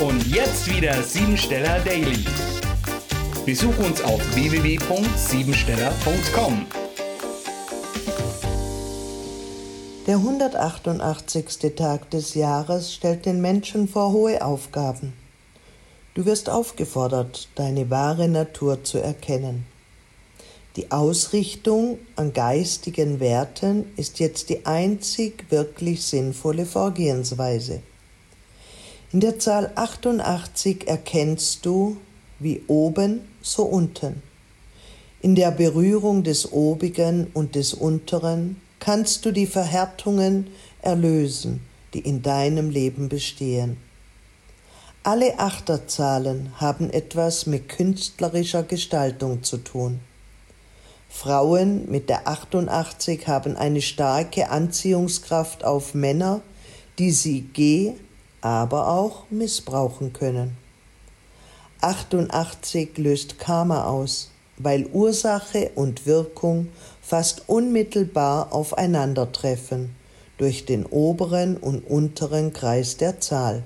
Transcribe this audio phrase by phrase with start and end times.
[0.00, 2.24] Und jetzt wieder Siebensteller Daily.
[3.46, 6.66] Besuch uns auf www.siebensteller.com.
[10.08, 11.76] Der 188.
[11.76, 15.12] Tag des Jahres stellt den Menschen vor hohe Aufgaben.
[16.14, 19.64] Du wirst aufgefordert, deine wahre Natur zu erkennen.
[20.74, 27.80] Die Ausrichtung an geistigen Werten ist jetzt die einzig wirklich sinnvolle Vorgehensweise.
[29.14, 31.98] In der Zahl 88 erkennst du,
[32.40, 34.24] wie oben, so unten.
[35.20, 40.48] In der Berührung des Obigen und des Unteren kannst du die Verhärtungen
[40.82, 41.60] erlösen,
[41.94, 43.76] die in deinem Leben bestehen.
[45.04, 50.00] Alle Achterzahlen haben etwas mit künstlerischer Gestaltung zu tun.
[51.08, 56.40] Frauen mit der 88 haben eine starke Anziehungskraft auf Männer,
[56.98, 57.94] die sie geh,
[58.44, 60.54] aber auch missbrauchen können.
[61.80, 66.68] 88 löst Karma aus, weil Ursache und Wirkung
[67.00, 69.96] fast unmittelbar aufeinandertreffen
[70.36, 73.62] durch den oberen und unteren Kreis der Zahl.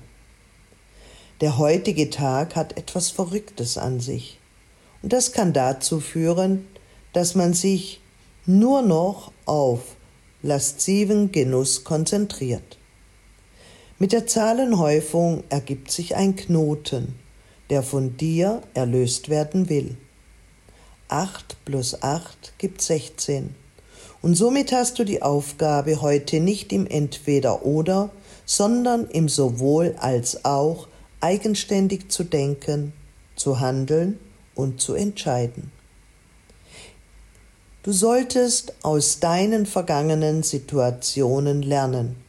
[1.41, 4.39] Der heutige Tag hat etwas Verrücktes an sich.
[5.01, 6.67] Und das kann dazu führen,
[7.11, 7.99] dass man sich
[8.45, 9.81] nur noch auf
[10.41, 12.78] lasziven Genuss konzentriert.
[14.01, 17.15] Mit der Zahlenhäufung ergibt sich ein Knoten,
[17.69, 19.97] der von dir erlöst werden will.
[21.09, 23.53] 8 plus 8 gibt 16.
[24.21, 28.09] Und somit hast du die Aufgabe, heute nicht im Entweder oder,
[28.45, 30.87] sondern im sowohl als auch
[31.19, 32.93] eigenständig zu denken,
[33.35, 34.17] zu handeln
[34.55, 35.73] und zu entscheiden.
[37.83, 42.28] Du solltest aus deinen vergangenen Situationen lernen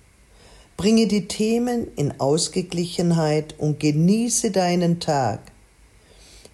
[0.80, 5.52] Bringe die Themen in Ausgeglichenheit und genieße deinen Tag,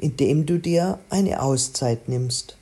[0.01, 2.57] indem du dir eine Auszeit nimmst.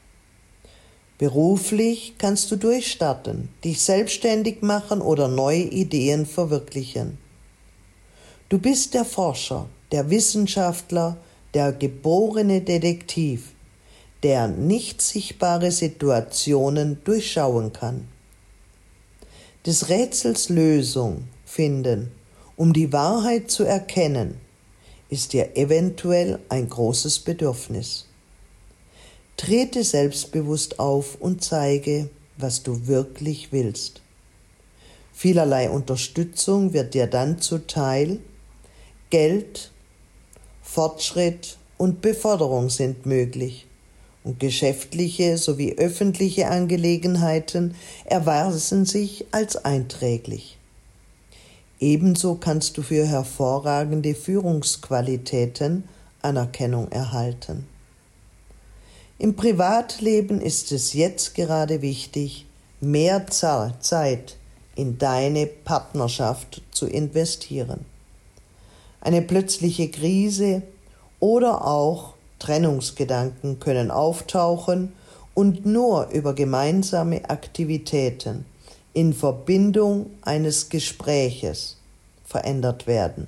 [1.16, 7.16] Beruflich kannst du durchstarten, dich selbstständig machen oder neue Ideen verwirklichen.
[8.50, 11.16] Du bist der Forscher, der Wissenschaftler,
[11.54, 13.54] der geborene Detektiv,
[14.22, 18.06] der nicht sichtbare Situationen durchschauen kann.
[19.64, 22.10] Des Rätsels Lösung finden,
[22.56, 24.40] um die Wahrheit zu erkennen,
[25.08, 28.06] ist dir eventuell ein großes Bedürfnis.
[29.36, 34.00] Trete selbstbewusst auf und zeige, was du wirklich willst.
[35.12, 38.18] Vielerlei Unterstützung wird dir dann zuteil,
[39.10, 39.70] Geld,
[40.60, 43.68] Fortschritt und Beförderung sind möglich
[44.24, 47.76] und geschäftliche sowie öffentliche Angelegenheiten
[48.06, 50.58] erweisen sich als einträglich.
[51.80, 55.84] Ebenso kannst du für hervorragende Führungsqualitäten
[56.22, 57.66] Anerkennung erhalten.
[59.18, 62.46] Im Privatleben ist es jetzt gerade wichtig,
[62.80, 64.36] mehr Zeit
[64.76, 67.84] in deine Partnerschaft zu investieren.
[69.00, 70.62] Eine plötzliche Krise
[71.20, 74.92] oder auch Trennungsgedanken können auftauchen
[75.34, 78.46] und nur über gemeinsame Aktivitäten
[78.94, 81.76] in Verbindung eines Gespräches
[82.24, 83.26] verändert werden.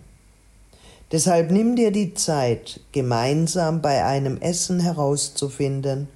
[1.12, 6.08] Deshalb nimm dir die Zeit, gemeinsam bei einem Essen herauszufinden,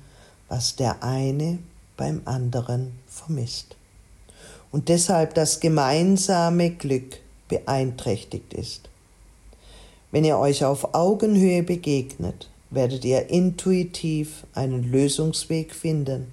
[0.49, 1.59] was der eine
[1.97, 3.77] beim anderen vermisst.
[4.73, 7.19] Und deshalb das gemeinsame Glück
[7.49, 8.89] beeinträchtigt ist.
[10.13, 16.33] Wenn ihr euch auf Augenhöhe begegnet, werdet ihr intuitiv einen Lösungsweg finden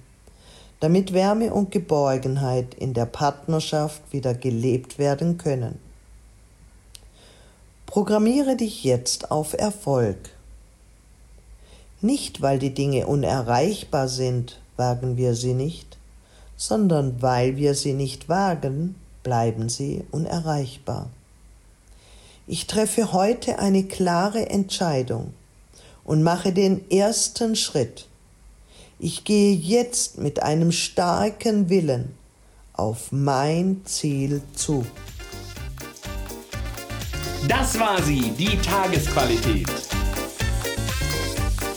[0.80, 5.78] damit Wärme und Geborgenheit in der Partnerschaft wieder gelebt werden können.
[7.86, 10.18] Programmiere dich jetzt auf Erfolg.
[12.00, 15.96] Nicht, weil die Dinge unerreichbar sind, wagen wir sie nicht,
[16.56, 21.08] sondern weil wir sie nicht wagen, bleiben sie unerreichbar.
[22.46, 25.34] Ich treffe heute eine klare Entscheidung
[26.04, 28.06] und mache den ersten Schritt
[28.98, 32.14] ich gehe jetzt mit einem starken Willen
[32.72, 34.84] auf mein Ziel zu.
[37.46, 39.68] Das war sie, die Tagesqualität.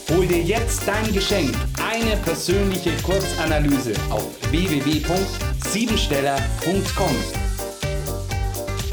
[0.10, 7.16] Hol dir jetzt dein Geschenk, eine persönliche Kurzanalyse auf www.siebensteller.com.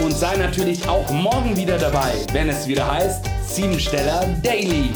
[0.04, 4.92] Und sei natürlich auch morgen wieder dabei, wenn es wieder heißt Siebensteller Daily.